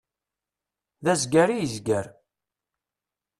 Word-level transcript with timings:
D 1.03 1.05
azgar 1.13 1.49
i 1.51 1.57
yezger. 1.59 2.05